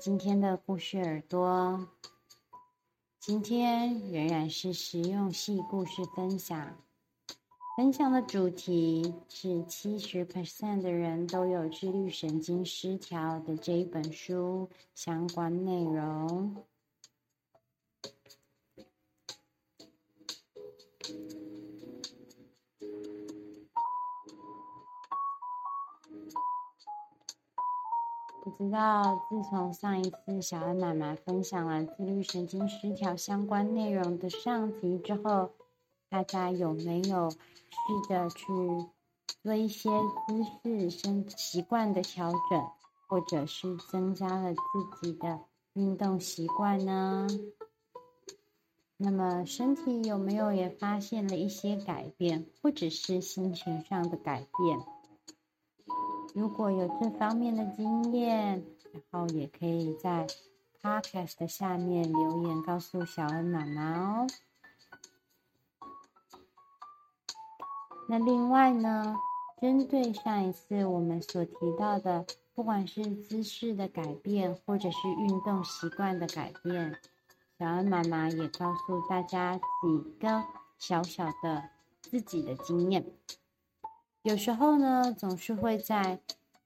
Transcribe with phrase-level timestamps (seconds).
[0.00, 1.88] 今天的故事耳朵。
[3.18, 6.76] 今天仍然是实用系故事分享，
[7.76, 16.54] 分享的主题是七十 percent 的人都有自律神经失调的这一本书相关内容。
[28.42, 35.50] 不知道自从上一次小恩妈妈分享了自律神经失调相关内容的上集之后，
[36.08, 37.36] 大家有没有试
[38.08, 38.44] 着去
[39.42, 39.90] 做一些
[40.26, 42.64] 姿势、身习惯的调整，
[43.08, 44.60] 或者是增加了自
[45.02, 45.40] 己的
[45.74, 47.26] 运动习惯呢？
[48.96, 54.78] 那么身体有没有也发现了一些改变，或者是心情上的改变？
[56.38, 60.24] 如果有这方面的经验，然后也可以在
[60.80, 64.26] Podcast 的下面留言告诉小恩妈妈哦。
[68.08, 69.16] 那另外呢，
[69.60, 76.96] 针对上一次我们所提到的，不管是姿势的改变，或者是运动习惯的改变，
[77.58, 79.62] 小恩妈妈也告诉大家几
[80.20, 80.44] 个
[80.78, 81.68] 小小的
[82.00, 83.04] 自己的经验。
[84.28, 86.20] 有时候呢，总是会在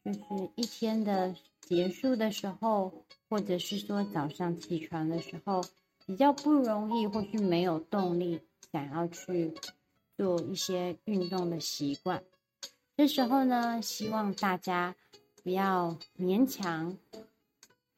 [0.04, 0.20] 就是
[0.56, 2.92] 一天的结束的时候，
[3.28, 5.62] 或者是说早上起床的时候，
[6.04, 8.40] 比较不容易，或是没有动力
[8.72, 9.54] 想要去
[10.16, 12.24] 做一些运动的习惯。
[12.96, 14.96] 这时候呢，希望大家
[15.44, 16.98] 不要勉强，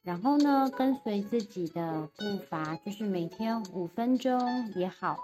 [0.03, 5.17] 然后呢，跟随自己的步伐，就是每天五分钟也好。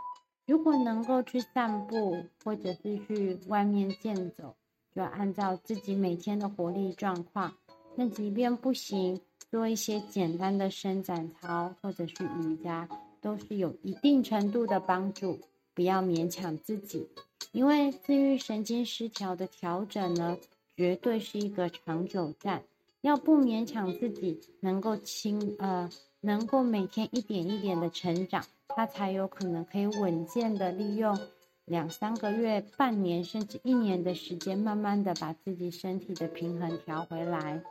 [0.50, 4.56] 如果能够去散步，或者是去外面健走，
[4.92, 7.54] 就按照自己每天的活力状况。
[7.94, 12.88] 那即便不行，做一些简单的伸展操，或者是瑜伽，
[13.20, 15.38] 都是有一定程度的帮助。
[15.72, 17.06] 不要勉强自己，
[17.52, 20.36] 因为自律神经失调的调整呢，
[20.76, 22.64] 绝对是一个长久战。
[23.02, 25.88] 要不勉强自己，能够轻呃，
[26.20, 28.44] 能够每天一点一点的成长。
[28.74, 31.18] 他才有可能可以稳健的利用
[31.64, 37.62] 两三个月、半年甚至一年的时间，慢慢的把自己身体的平衡调回来。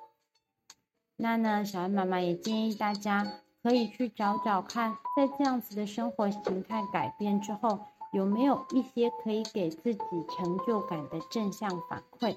[1.17, 7.79] 那呢，小安妈妈也建议大家可以去找找看，在这样子的生活形态改变之后，
[8.13, 12.35] 有没有一些可以给自己成就感的正向反馈。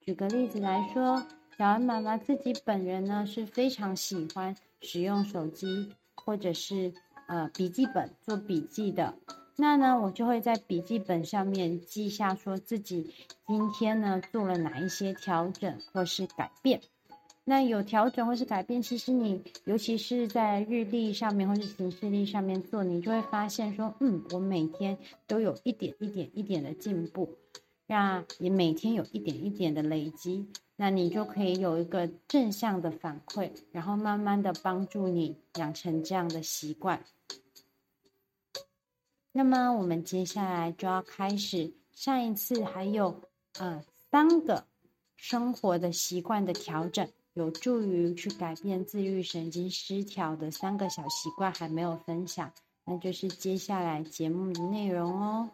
[0.00, 1.24] 举个例子来说，
[1.56, 6.92] 小安妈妈自己本人呢是非常喜欢使用手机，或者是。
[7.26, 9.14] 呃，笔记本做笔记的，
[9.56, 13.12] 那呢，我就会在笔记本上面记下，说自己
[13.46, 16.80] 今天呢做了哪一些调整或是改变。
[17.46, 24.96] 那有调整或是改变，其实你尤其是在日历上面或是行事历上面做，你就会发现说，嗯，我每天
[25.26, 27.28] 都有一点一点一点的进步，
[27.86, 30.46] 让你每天有一点一点的累积。
[30.76, 37.04] 那你就可以有一个正向的反馈，然后慢慢的帮助你养成这样的习惯。
[39.30, 43.22] 那么我们接下来就要开始，上一次还有
[43.60, 44.64] 呃三个
[45.16, 52.52] 生活的习惯的调整，有助于去改变自律神经失调的三个小习惯还没有分享，
[52.84, 55.50] 那就是接下来节目的内容哦。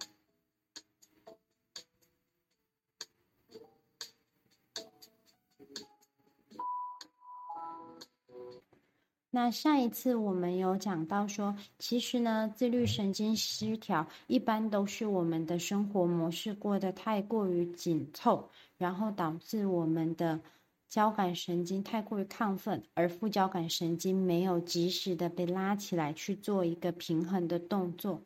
[9.32, 20.41] 那上一次我们有讲到说，其实呢，自律神经失调一般都是我们的生活模式过得太过于紧凑，然后导致我们的
[20.88, 28.21] 交感神经太过于亢奋，而副交感神经没有及时的被拉起来去做一个平衡的动作。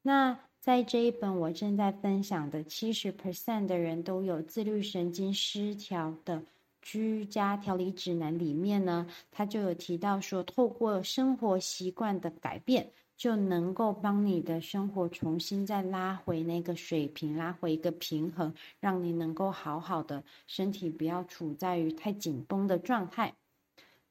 [0.00, 6.42] 那在这一本我正在分享的七十 percent 的人都有自律神经失调的。
[6.88, 23.34] 居家调理指南里面呢，它就有提到说，透过生活习惯的改变，就能够帮你的生活重新再拉回那个水平，拉回一个平衡，让你能够好好的身体不要处在于太紧绷的状态。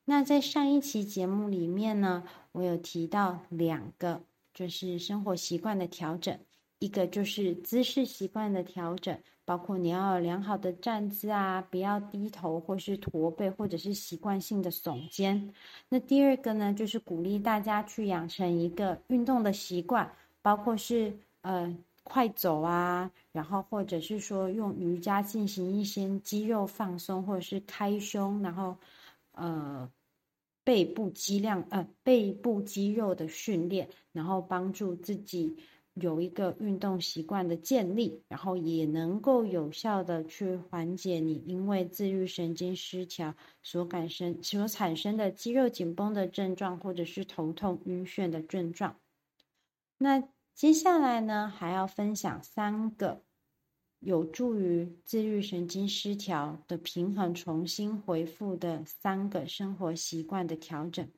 [0.04, 4.22] 那在上一期节目里面呢，我有提到两个，
[4.54, 6.38] 就是生活习惯的调整，
[6.80, 9.18] 一个就是姿势习惯的调整。
[9.48, 15.54] 包括你要有良好的站姿啊，不要低头或是驼背，或者是习惯性的耸肩。
[15.88, 20.12] 那第二个呢，就是鼓励大家去养成一个运动的习惯，
[20.42, 28.76] 包括是呃快走啊，然后或者是说用瑜伽进行一些肌肉放松，或者是开胸，然后
[29.34, 29.88] 呃
[30.64, 35.56] 背部肌量呃背部肌肉的训练，然后帮助自己
[35.96, 43.34] 有一个运动习惯的建立，然后也能够有效的去缓解你因为自律神经失调
[43.64, 49.00] 所感生所产生的肌肉紧绷的症状，或者是头痛晕眩的症状。
[49.98, 50.22] 那
[50.54, 53.24] 接下来呢，还要分享三个。
[54.00, 61.10] 有助于自律神经失调的平衡重新恢复的三个生活习惯的调整。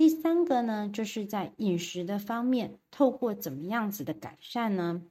[0.00, 5.02] 第三个呢，就是在饮食的方面，透过怎么样子的改善呢？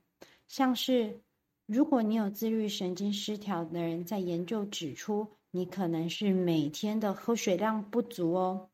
[0.48, 1.20] 像是
[1.68, 8.68] 如果你有自律神经失调的人，在研究指出，你可能是每天的喝水量不足哦。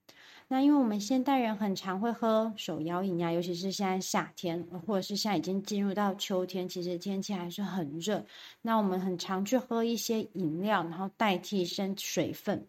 [0.48, 8.26] 那因为我们现代人很常会喝手摇饮呀，尤其是现在夏天，或者是现在已经进入到秋天，其实天气还是很热。
[8.62, 12.66] 那我们很常去喝一些饮料，然后代替生水分。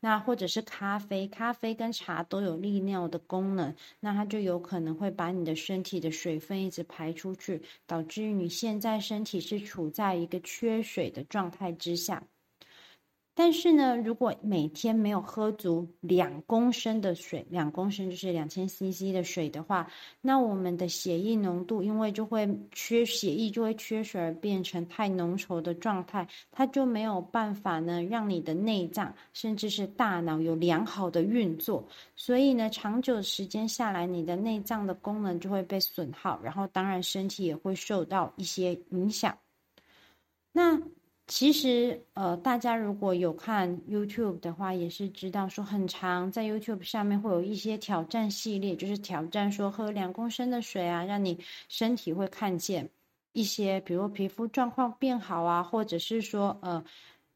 [0.00, 12.22] 那或者是咖啡，咖啡跟茶都有利尿的功能，那它就有可能会把你的身体的水分一直排出去，导致于你现在身体是处在一个缺水的状态之下。
[13.40, 19.88] 但是呢，如果每天没有喝足两公升的水，两公升就是两千 CC 的水的话，
[20.20, 31.86] 那我们的血液浓度因为就会缺血液就会缺水而变成太浓稠的状态，它就没有办法呢让你的内脏甚至是大脑有良好的运作，
[32.16, 39.38] 所以呢，长久时间下来，你的内脏的功能就会被损耗，然后当然身体也会受到一些影响。
[40.50, 40.76] 那。
[41.28, 51.38] 其实，呃，大家如果有看 YouTube 的话，也是知道说很长在 YouTube 上面会有一些挑战系列，就是挑战说喝两公升的水啊，让你
[51.68, 52.88] 身体会看见
[53.32, 56.82] 一些，比如皮肤状况变好啊，或者是说，呃，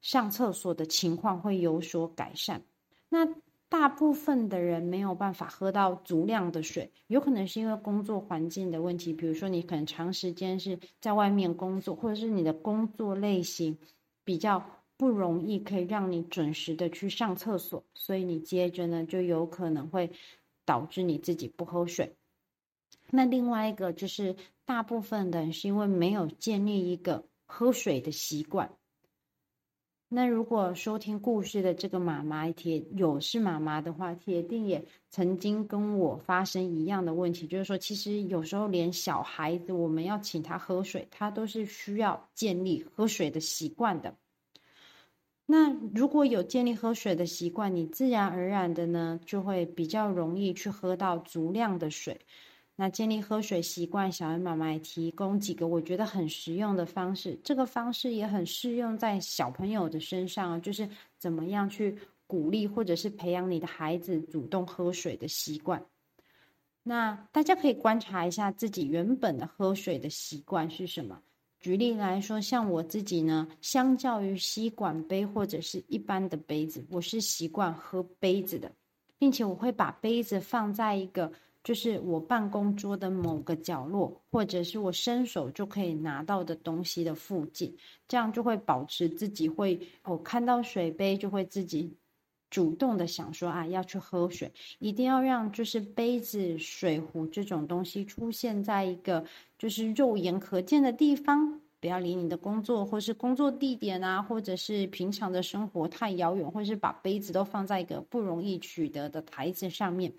[0.01, 2.63] 上厕所的情况会有所改善。
[3.11, 3.29] 那
[3.73, 13.79] 大部分的人没有办法喝到足量的水，有可能是因为工作环境的问题，比如说你可能长时间是在外面工作，或者是你的工作类型
[14.25, 14.63] 比较
[14.99, 20.13] 不容易可以让你准时的去上厕所，所以你接着呢就有可能会
[20.67, 22.15] 导致你自己不喝水。
[23.09, 24.37] 那另外一个就是
[24.67, 28.71] 大部分的人是因为没有建立一个喝水的习惯。
[30.15, 44.15] 那如果收听故事的这个妈妈铁有是妈妈的话，铁定也曾经跟我发生一样的问题，就是说，其实有时候连小孩子，我们要请他喝水，他都是需要建立喝水的习惯的。
[45.47, 52.21] 那如果有建立喝水的习惯，你自然而然的呢，就会比较容易去喝到足量的水。
[52.75, 57.39] 那建立喝水习惯，小恩妈妈也提供几个我觉得很实用的方式。
[57.45, 60.89] 这个方式也很适用在小朋友的身上，就是
[61.19, 65.85] 怎么样去鼓励或者是培养你的孩子主动喝水的习惯。
[66.83, 71.21] 那大家可以观察一下自己原本的喝水的习惯是什么。
[71.61, 78.73] 举例来说，像我自己呢，相较于吸管杯或者是一般的杯子，我是习惯喝杯子的，
[79.19, 81.31] 并且我会把杯子放在一个。
[81.65, 87.77] 就是我办公桌的某个角落，或者是我伸手就可以拿到的东西的附近，
[88.09, 91.95] 这样就会保持自己会，我看到水杯就会自己
[92.51, 94.51] 主动的想说啊，要去喝水，
[94.81, 99.25] 一定要让就是杯子、水壶这种东西出现在一个
[99.57, 110.13] 就是肉眼可见的地方，不要离你的工作或是工作地点啊，或者是平常的生活太遥远，或是把杯子都放在一个不容易取得的台子上面。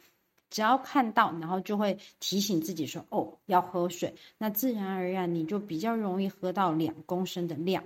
[0.54, 7.84] 只要看到，然后就会提醒自己说：“哦，要喝水。”那自然而然你就比较容易喝到两公升的量。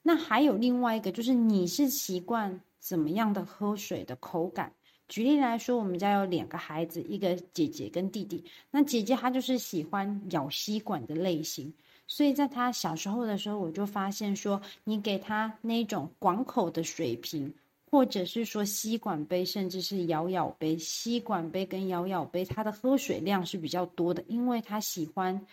[0.00, 4.72] 那还有另外一个，就是你是习惯怎么样的喝水的口感？
[5.08, 8.42] 举例来说，我们家有两个孩子，一个姐姐跟弟弟。
[8.70, 11.70] 那姐姐她就是喜欢咬吸管的类型，
[12.06, 17.52] 所以在她小时候的时候，我就发现说，你给她那种广口的水瓶。
[17.90, 25.44] 或者是说吸管杯，甚至是摇摇杯，吸管杯跟摇摇杯，它的喝水量是比较多的，因为他喜欢，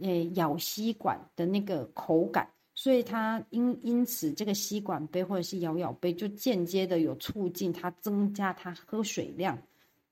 [0.00, 9.60] 呃，咬吸管的那个口感，所以它因因此这个吸管杯或者是摇摇杯就间接的有促进它增加它喝水量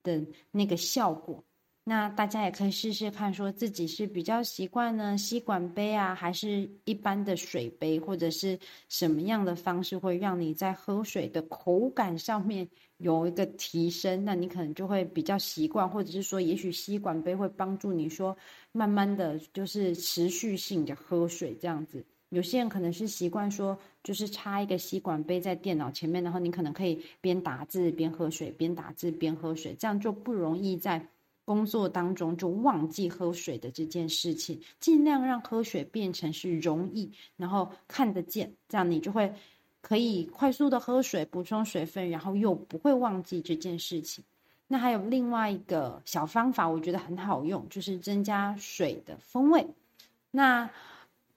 [0.03, 0.21] 的
[0.51, 1.41] 那个效果。
[1.83, 8.59] 那大家也可以试试看，说自己是比较习惯呢吸管杯啊，还是一般的水杯，或者是
[8.89, 14.23] 什么样的方式会让你在喝水的口感上面有一个提升？
[14.23, 18.37] 那你可能就会比较习惯，或者是说，也许吸管杯会帮助你说，
[18.71, 22.05] 慢慢的就是持续性的喝水这样子。
[22.29, 31.07] 有些人可能是习惯说，就是插一个吸管杯在电脑前面，然后你可能可以边打字边喝水，边打字边喝水，这样就不容易在
[31.49, 34.61] 工作当中就忘记喝水的这件事情。
[34.79, 39.33] 尽量让喝水变成是容易，然后看得见，这样你就会
[39.81, 44.23] 可以快速的喝水，补充水分，然后又不会忘记这件事情。
[44.67, 49.65] 那还有另外一个小方法，我觉得很好用，就是增加水的风味。
[50.29, 50.69] 那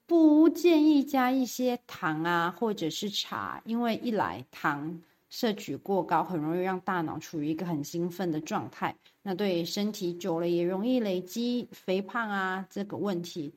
[0.07, 5.01] 不建议加一些糖啊，或者是茶，因为一来糖
[5.33, 13.55] 摄取过高，很容易让大脑处于一个很兴奋的状态，那对身体久了也容易累积肥胖啊这个问题。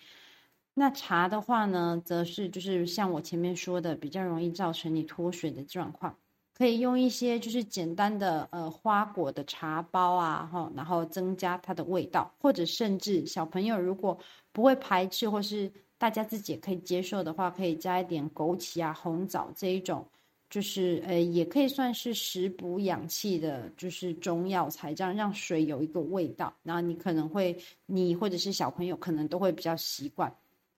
[0.74, 6.16] 那茶的话呢，则是就是像我前面说的，比较容易造成你脱水的状况。
[6.58, 14.18] 可以用一些就是简单的呃花果的茶包啊，哈，然后增加它的味道，或者甚至小朋友如果
[14.54, 20.08] 不会排斥，或是大家自己也可以接受的话，可以加一点枸杞啊、红枣这一种，
[20.50, 30.34] 就是呃也可以算是食补养气的，就是中药材，这样让水有一个味道，然后你可能会你或者是小朋友可能都会比较习惯。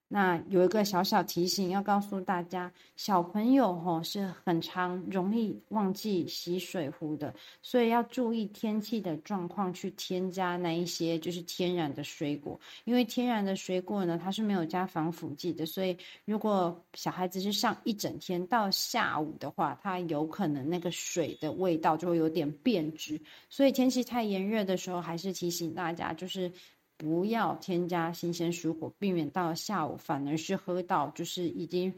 [0.09, 26.49] 那有一个小小提醒要告诉大家，小朋友吼是很常容易忘记洗水壶的，所以要注意天气的状况去添加那一些就是天然的水果，因为天然的水果呢，它是没有加防腐剂的，所以如果小孩子是上一整天到下午的话，它有可能那个水的味道就会有点变质，所以天气太炎热的时候，还是提醒大家就是。
[26.97, 31.93] 不要添加新鲜蔬果，避免到下午反而是喝到就是已经，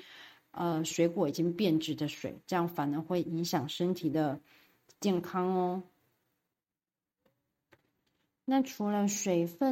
[0.51, 4.39] 呃，水果已经变质的水，这样反而会影响身体的
[4.99, 5.83] 健康哦。
[8.45, 9.67] 那除了水分。